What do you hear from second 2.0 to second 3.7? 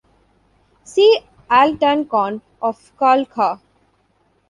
Khan of Khalkha.